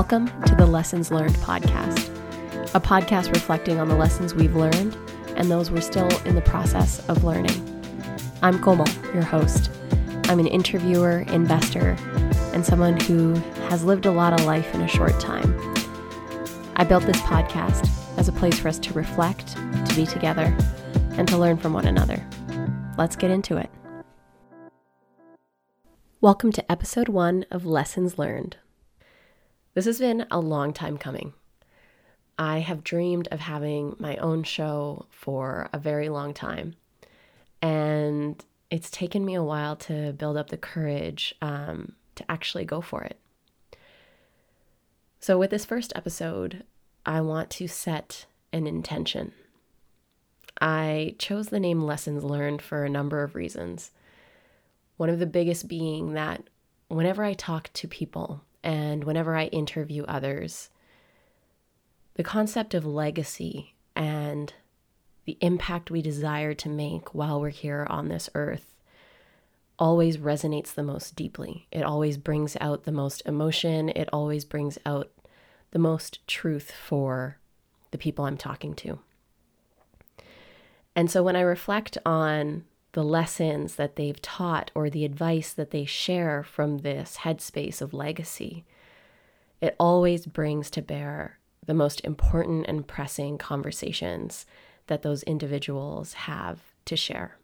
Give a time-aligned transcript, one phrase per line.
[0.00, 2.08] Welcome to the Lessons Learned podcast,
[2.74, 4.96] a podcast reflecting on the lessons we've learned
[5.36, 7.52] and those we're still in the process of learning.
[8.40, 9.70] I'm Komal, your host.
[10.24, 11.98] I'm an interviewer, investor,
[12.54, 13.34] and someone who
[13.68, 15.54] has lived a lot of life in a short time.
[16.76, 17.86] I built this podcast
[18.16, 20.56] as a place for us to reflect, to be together,
[21.18, 22.26] and to learn from one another.
[22.96, 23.68] Let's get into it.
[26.22, 28.56] Welcome to episode one of Lessons Learned.
[29.74, 31.32] This has been a long time coming.
[32.38, 36.74] I have dreamed of having my own show for a very long time.
[37.62, 42.80] And it's taken me a while to build up the courage um, to actually go
[42.80, 43.18] for it.
[45.20, 46.64] So, with this first episode,
[47.04, 49.32] I want to set an intention.
[50.60, 53.90] I chose the name Lessons Learned for a number of reasons.
[54.96, 56.44] One of the biggest being that
[56.88, 60.70] whenever I talk to people and whenever I interview others,
[62.14, 64.52] the concept of legacy and
[65.24, 68.74] the impact we desire to make while we're here on this earth
[69.78, 71.66] always resonates the most deeply.
[71.72, 73.88] It always brings out the most emotion.
[73.88, 75.10] It always brings out
[75.70, 77.38] the most truth for
[77.90, 78.98] the people I'm talking to.
[80.94, 85.70] And so when I reflect on the lessons that they've taught or the advice that
[85.70, 88.64] they share from this headspace of legacy,
[89.60, 94.46] it always brings to bear the most important and pressing conversations
[94.88, 97.36] that those individuals have to share.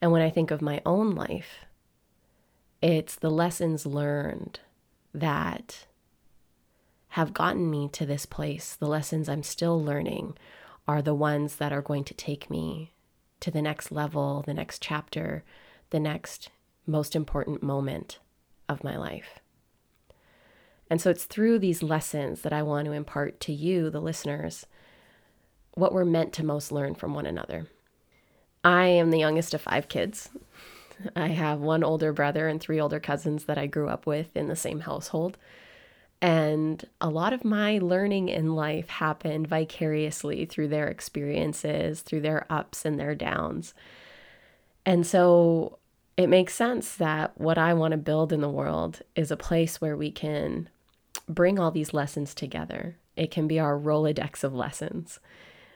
[0.00, 1.66] And when I think of my own life,
[2.80, 4.60] it's the lessons learned
[5.12, 5.86] that
[7.08, 8.74] have gotten me to this place.
[8.74, 10.36] The lessons I'm still learning
[10.88, 12.93] are the ones that are going to take me
[13.44, 15.44] to the next level, the next chapter,
[15.90, 16.48] the next
[16.86, 18.18] most important moment
[18.70, 19.38] of my life.
[20.88, 24.64] And so it's through these lessons that I want to impart to you, the listeners,
[25.74, 27.66] what we're meant to most learn from one another.
[28.64, 30.30] I am the youngest of five kids.
[31.14, 34.48] I have one older brother and three older cousins that I grew up with in
[34.48, 35.36] the same household.
[36.24, 42.46] And a lot of my learning in life happened vicariously through their experiences, through their
[42.48, 43.74] ups and their downs.
[44.86, 45.80] And so
[46.16, 49.82] it makes sense that what I want to build in the world is a place
[49.82, 50.70] where we can
[51.28, 52.96] bring all these lessons together.
[53.16, 55.20] It can be our Rolodex of lessons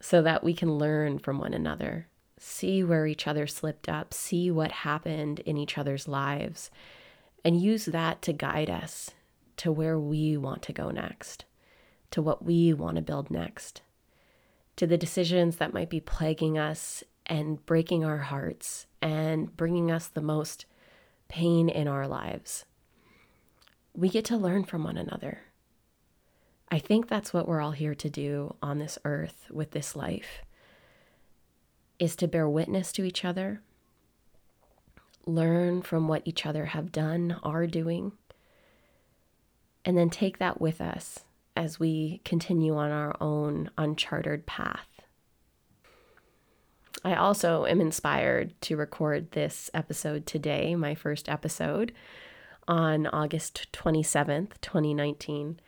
[0.00, 2.06] so that we can learn from one another,
[2.38, 6.70] see where each other slipped up, see what happened in each other's lives,
[7.44, 9.10] and use that to guide us
[9.60, 11.44] to where we want to go next,
[12.10, 13.82] to what we want to build next,
[14.74, 20.06] to the decisions that might be plaguing us and breaking our hearts and bringing us
[20.06, 20.64] the most
[21.28, 22.64] pain in our lives.
[23.92, 25.40] We get to learn from one another.
[26.70, 30.40] I think that's what we're all here to do on this earth with this life
[31.98, 33.60] is to bear witness to each other,
[35.26, 38.12] learn from what each other have done, are doing,
[39.84, 41.20] and then take that with us
[41.56, 44.86] as we continue on our own uncharted path.
[47.04, 51.92] I also am inspired to record this episode today, my first episode,
[52.68, 55.60] on August 27th, 2019,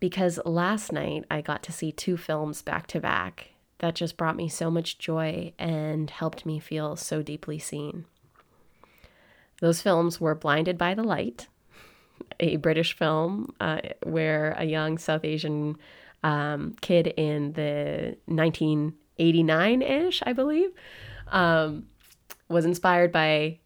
[0.00, 4.36] because last night I got to see two films back to back that just brought
[4.36, 8.04] me so much joy and helped me feel so deeply seen.
[9.60, 11.48] Those films were Blinded by the Light,
[12.38, 15.76] a British film uh, where a young South Asian
[16.22, 20.70] um, kid in the 1989 ish, I believe,
[21.28, 21.86] um,
[22.48, 23.58] was inspired by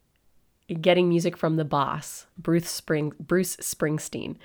[0.81, 4.37] getting music from the boss, Bruce, Spring- Bruce Springsteen,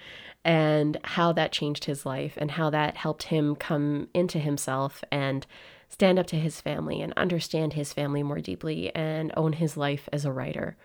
[0.44, 5.46] and how that changed his life and how that helped him come into himself and
[5.88, 10.08] stand up to his family and understand his family more deeply and own his life
[10.12, 10.76] as a writer.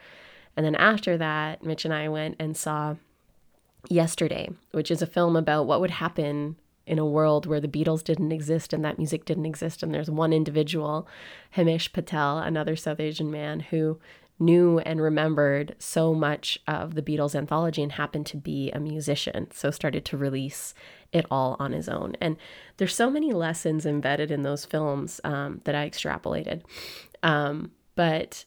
[0.58, 2.96] And then after that, Mitch and I went and saw
[3.90, 8.04] Yesterday, which is a film about what would happen in a world where the Beatles
[8.04, 9.82] didn't exist and that music didn't exist.
[9.82, 11.08] And there's one individual,
[11.56, 14.00] Himesh Patel, another South Asian man, who
[14.38, 19.48] knew and remembered so much of the Beatles anthology and happened to be a musician.
[19.52, 20.74] So started to release
[21.12, 22.16] it all on his own.
[22.20, 22.36] And
[22.78, 26.64] there's so many lessons embedded in those films um, that I extrapolated.
[27.24, 28.46] Um, but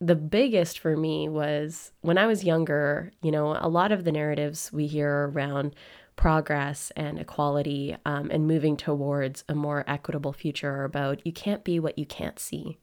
[0.00, 4.12] the biggest for me was when I was younger, you know, a lot of the
[4.12, 5.74] narratives we hear around
[6.16, 11.64] progress and equality um, and moving towards a more equitable future are about you can't
[11.64, 12.78] be what you can't see.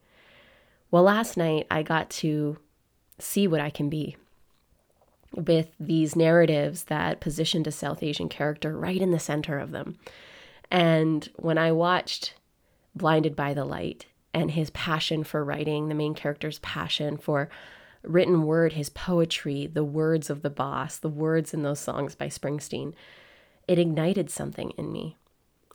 [0.89, 2.57] Well, last night I got to
[3.19, 4.17] see what I can be.
[5.35, 9.97] with these narratives that positioned a South Asian character right in the center of them.
[10.69, 12.35] And when I watched
[12.95, 17.49] Blinded by the Light and his passion for writing, the main character's passion for
[18.03, 22.27] written word, his poetry, the words of the boss, the words in those songs by
[22.27, 22.93] Springsteen,
[23.67, 25.17] it ignited something in me.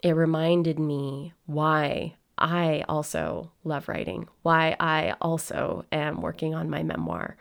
[0.02, 6.82] It reminded me why I also love writing, why I also am working on my
[6.82, 7.36] memoir,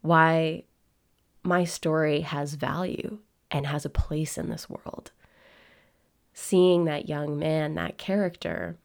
[0.00, 0.64] why
[1.42, 3.18] my story has value
[3.50, 5.12] and has a place in this world.
[6.32, 8.76] Seeing that young man, that character,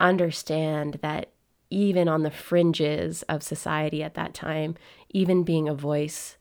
[0.00, 1.30] understand that
[1.70, 4.76] even on the fringes of society at that time,
[5.10, 6.36] even being a voice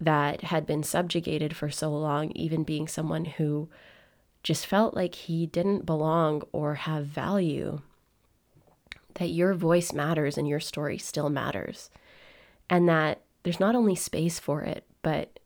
[0.00, 3.68] that had been subjugated for so long, even being someone who
[4.42, 7.80] just felt like he didn't belong or have value,
[9.14, 11.90] that your voice matters and your story still matters.
[12.70, 15.38] And that there's not only space for it, but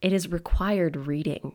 [0.00, 1.54] it is required reading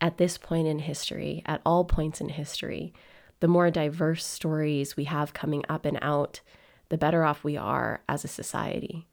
[0.00, 2.92] at this point in history, at all points in history.
[3.40, 6.40] The more diverse stories we have coming up and out,
[6.88, 9.06] the better off we are as a society.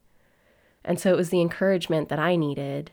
[0.84, 2.92] And so it was the encouragement that I needed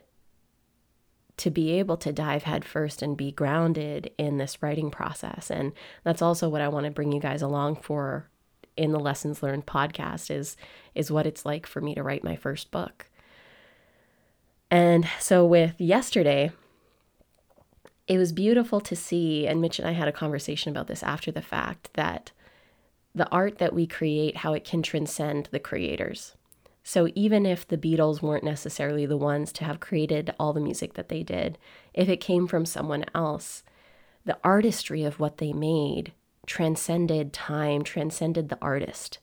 [1.37, 5.51] to be able to dive headfirst and be grounded in this writing process.
[5.51, 5.73] And
[6.05, 8.29] that's also what I want to bring you guys along for
[8.77, 10.57] in the lessons learned podcast is
[10.95, 13.07] is what it's like for me to write my first book.
[14.71, 16.51] And so with yesterday,
[18.07, 21.31] it was beautiful to see and Mitch and I had a conversation about this after
[21.31, 22.33] the fact that
[23.15, 26.35] the art that we create how it can transcend the creators.
[26.83, 30.95] So even if the Beatles weren't necessarily the ones to have created all the music
[30.95, 31.57] that they did,
[31.95, 33.63] if it came from someone else,
[34.27, 36.13] the artistry of what they made
[36.47, 39.19] transcended time, transcended the artist.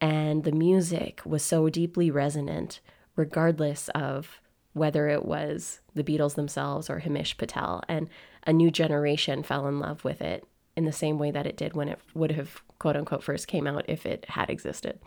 [0.00, 2.80] And the music was so deeply resonant,
[3.16, 4.40] regardless of
[4.74, 7.82] whether it was the Beatles themselves or Himesh Patel.
[7.88, 8.08] And
[8.46, 11.74] a new generation fell in love with it in the same way that it did
[11.74, 14.98] when it would have, quote unquote, first came out if it had existed.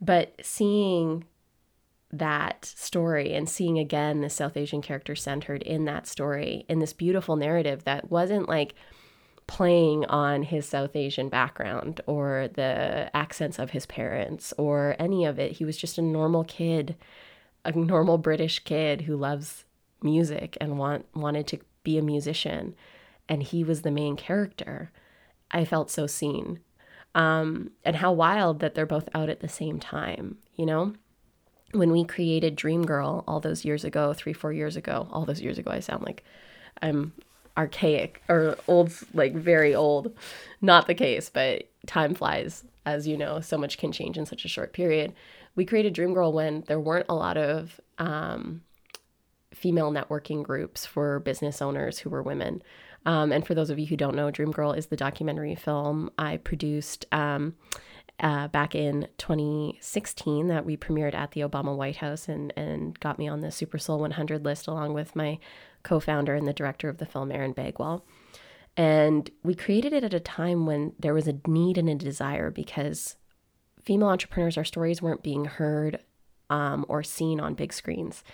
[0.00, 1.24] But seeing
[2.12, 6.92] that story and seeing again the South Asian character centered in that story, in this
[6.92, 8.74] beautiful narrative that wasn't like,
[9.46, 15.38] playing on his South Asian background or the accents of his parents or any of
[15.38, 15.52] it.
[15.52, 16.96] He was just a normal kid,
[17.66, 19.64] a normal British kid who loves
[20.02, 22.74] music and want wanted to be a musician
[23.28, 24.90] and he was the main character.
[25.50, 26.60] I felt so seen.
[27.14, 30.94] Um, and how wild that they're both out at the same time, you know?
[31.72, 35.40] When we created Dream Girl all those years ago, three, four years ago, all those
[35.40, 36.22] years ago, I sound like
[36.82, 37.12] I'm
[37.56, 40.14] archaic or old, like very old.
[40.60, 43.40] Not the case, but time flies, as you know.
[43.40, 45.12] So much can change in such a short period.
[45.56, 48.62] We created Dream Girl when there weren't a lot of um,
[49.52, 52.62] female networking groups for business owners who were women.
[53.06, 56.10] Um, and for those of you who don't know, Dream Girl is the documentary film
[56.18, 57.54] I produced um,
[58.20, 63.18] uh, back in 2016 that we premiered at the Obama White House and, and got
[63.18, 65.38] me on the Super Soul 100 list along with my
[65.82, 68.04] co founder and the director of the film, Erin Bagwell.
[68.76, 72.50] And we created it at a time when there was a need and a desire
[72.50, 73.16] because
[73.86, 76.00] female entrepreneurs, our stories weren't being heard
[76.50, 78.24] um, or seen on big screens.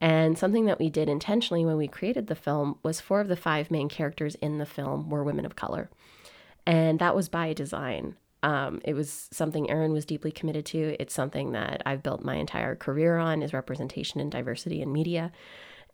[0.00, 3.36] And something that we did intentionally when we created the film was four of the
[3.36, 5.88] five main characters in the film were women of color.
[6.66, 8.16] And that was by design.
[8.42, 10.96] Um, it was something Erin was deeply committed to.
[11.00, 15.32] It's something that I've built my entire career on is representation and diversity in media.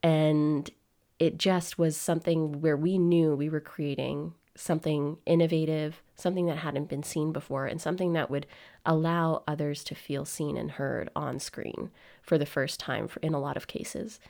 [0.03, 0.71] And
[1.19, 6.89] it just was something where we knew we were creating something innovative, something that hadn't
[6.89, 8.47] been seen before, and something that would
[8.87, 11.91] allow others to feel seen and heard on screen
[12.23, 14.21] for the first time for, in a lot of cases.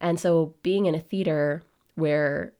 [0.00, 1.62] And so, being in a theater
[1.96, 2.52] where,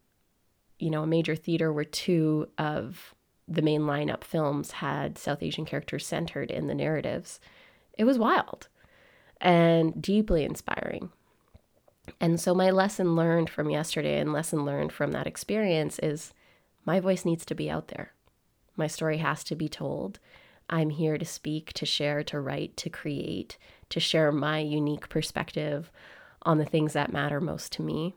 [0.78, 3.14] you know, a major theater where two of
[3.46, 7.40] the main lineup films had South Asian characters centered in the narratives,
[7.96, 8.68] it was wild
[9.40, 11.10] and deeply inspiring.
[12.20, 16.34] And so, my lesson learned from yesterday and lesson learned from that experience is
[16.84, 18.12] my voice needs to be out there.
[18.76, 20.18] My story has to be told.
[20.70, 23.58] I'm here to speak, to share, to write, to create,
[23.90, 25.90] to share my unique perspective
[26.42, 28.14] on the things that matter most to me.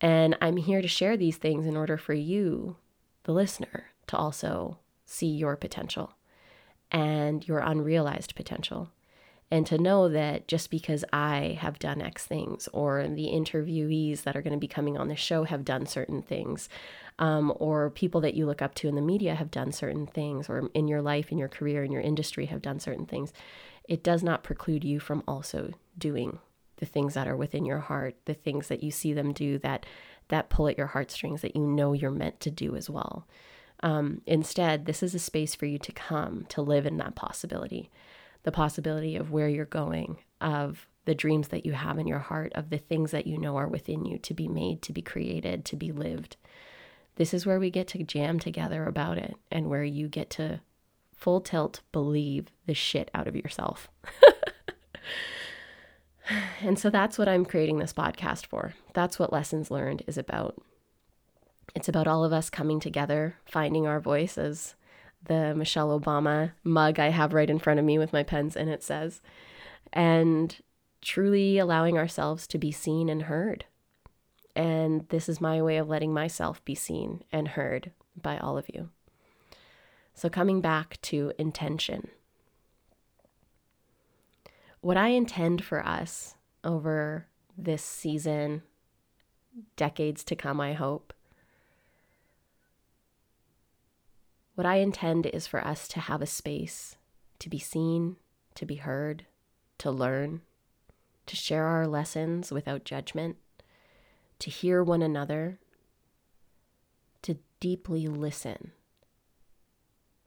[0.00, 2.76] And I'm here to share these things in order for you,
[3.24, 6.12] the listener, to also see your potential
[6.90, 8.90] and your unrealized potential
[9.50, 14.36] and to know that just because I have done X things, or the interviewees that
[14.36, 16.68] are going to be coming on the show have done certain things,
[17.18, 20.48] um, or people that you look up to in the media have done certain things,
[20.48, 23.32] or in your life, in your career, in your industry have done certain things,
[23.88, 26.40] it does not preclude you from also doing
[26.78, 29.86] the things that are within your heart, the things that you see them do that
[30.28, 33.26] that pull at your heartstrings that you know you're meant to do as well.
[33.80, 37.90] Um, instead, this is a space for you to come to live in that possibility,
[38.46, 42.52] the possibility of where you're going, of the dreams that you have in your heart,
[42.54, 45.64] of the things that you know are within you to be made, to be created,
[45.64, 46.36] to be lived.
[47.16, 50.60] This is where we get to jam together about it and where you get to
[51.12, 53.90] full tilt believe the shit out of yourself.
[56.60, 58.74] and so that's what I'm creating this podcast for.
[58.94, 60.62] That's what Lessons Learned is about.
[61.74, 64.76] It's about all of us coming together, finding our voices.
[65.24, 68.70] The Michelle Obama mug I have right in front of me with my pens and
[68.70, 69.20] it says,
[69.92, 70.56] and
[71.00, 73.64] truly allowing ourselves to be seen and heard.
[74.54, 78.66] And this is my way of letting myself be seen and heard by all of
[78.72, 78.90] you.
[80.14, 82.08] So, coming back to intention.
[84.80, 87.26] What I intend for us over
[87.58, 88.62] this season,
[89.76, 91.12] decades to come, I hope,
[94.56, 96.96] what I intend is for us to have a space
[97.38, 98.16] to be seen,
[98.54, 99.26] to be heard,
[99.78, 100.40] to learn,
[101.26, 103.36] to share our lessons without judgment,
[104.38, 105.58] to hear one another,
[107.20, 108.72] to deeply listen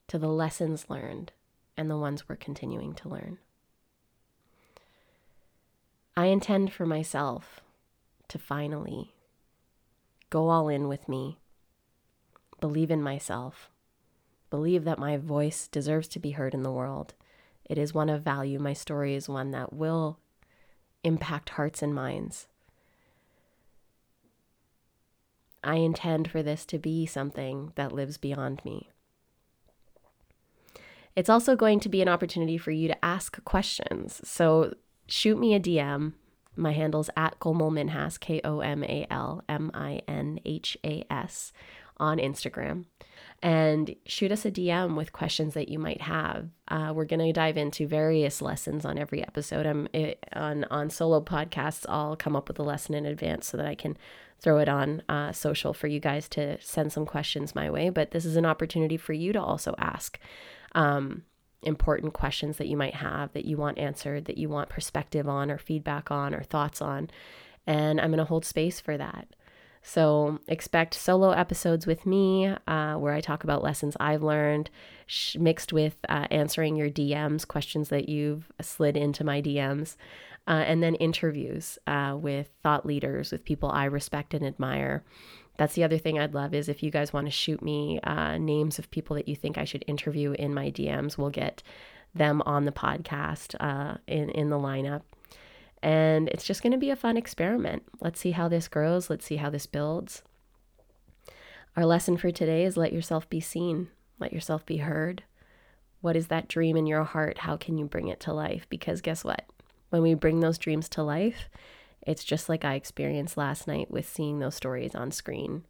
[0.06, 1.32] to the lessons learned
[1.76, 3.38] and the ones we're continuing to learn.
[6.16, 7.62] I intend for myself
[8.28, 9.12] to finally
[10.28, 11.40] go all in with me,
[12.60, 13.70] believe in myself,
[14.50, 17.14] believe that my voice deserves to be heard in the world.
[17.64, 18.58] It is one of value.
[18.58, 20.18] My story is one that will
[21.04, 22.48] impact hearts and minds.
[25.62, 28.90] I intend for this to be something that lives beyond me.
[31.14, 34.20] It's also going to be an opportunity for you to ask questions.
[34.24, 34.74] So
[35.06, 36.14] shoot me a DM.
[36.56, 41.04] My handle's at Komal Minhas, K O M A L M I N H A
[41.10, 41.52] S,
[42.00, 42.86] on Instagram
[43.42, 46.48] and shoot us a DM with questions that you might have.
[46.68, 49.66] Uh, we're going to dive into various lessons on every episode.
[49.66, 51.86] I'm it, on on solo podcasts.
[51.88, 53.96] I'll come up with a lesson in advance so that I can
[54.40, 57.88] throw it on uh, social for you guys to send some questions my way.
[57.88, 60.18] But this is an opportunity for you to also ask.
[60.72, 61.24] Um,
[61.62, 65.50] important questions that you might have that you want answered, that you want perspective on,
[65.50, 67.10] or feedback on, or thoughts on.
[67.66, 69.28] And I'm going to hold space for that.
[69.82, 74.70] So expect solo episodes with me uh, where I talk about lessons I've learned,
[75.06, 79.96] sh- mixed with uh, answering your DMs, questions that you've slid into my DMs,
[80.46, 85.02] uh, and then interviews uh, with thought leaders, with people I respect and admire.
[85.56, 88.38] That's the other thing I'd love is if you guys want to shoot me uh,
[88.38, 91.62] names of people that you think I should interview in my DMs, we'll get
[92.14, 95.02] them on the podcast uh, in in the lineup.
[95.82, 97.84] And it's just going to be a fun experiment.
[98.00, 99.08] Let's see how this grows.
[99.08, 100.22] Let's see how this builds.
[101.76, 105.22] Our lesson for today is let yourself be seen, let yourself be heard.
[106.00, 107.38] What is that dream in your heart?
[107.38, 108.66] How can you bring it to life?
[108.68, 109.44] Because guess what?
[109.90, 111.48] When we bring those dreams to life,
[112.06, 115.64] it's just like I experienced last night with seeing those stories on screen.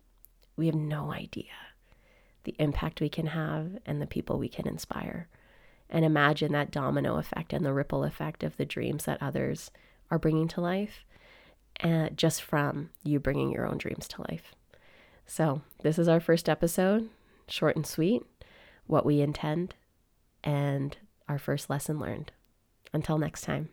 [0.57, 1.50] We have no idea
[2.45, 5.29] the impact we can have and the people we can inspire.
[5.90, 9.71] And imagine that domino effect and the ripple effect of the dreams that others
[10.11, 11.05] are bringing to life,
[12.14, 14.55] just from you bringing your own dreams to life.
[15.26, 17.09] So, this is our first episode,
[17.47, 18.23] short and sweet,
[18.87, 19.75] what we intend,
[20.43, 20.97] and
[21.29, 22.33] our first lesson learned.
[22.93, 23.69] Until next time.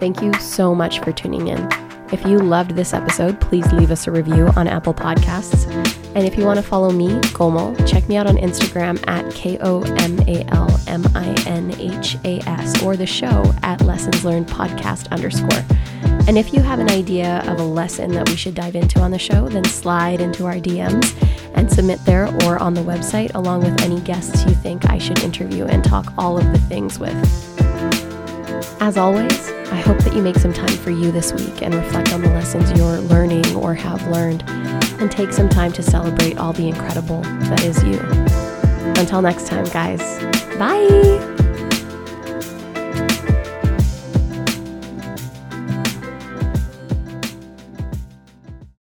[0.00, 1.81] Thank you so much for tuning in.
[2.12, 5.66] If you loved this episode, please leave us a review on Apple Podcasts.
[6.14, 9.56] And if you want to follow me, Komal, check me out on Instagram at K
[9.62, 14.26] O M A L M I N H A S or the show at Lessons
[14.26, 15.64] Learned Podcast underscore.
[16.28, 19.10] And if you have an idea of a lesson that we should dive into on
[19.10, 21.16] the show, then slide into our DMs
[21.54, 25.20] and submit there or on the website, along with any guests you think I should
[25.20, 27.16] interview and talk all of the things with.
[28.82, 32.12] As always, I hope that you make some time for you this week and reflect
[32.12, 36.52] on the lessons you're learning or have learned, and take some time to celebrate all
[36.52, 37.98] the incredible that is you.
[39.00, 40.00] Until next time, guys,
[40.58, 41.31] bye!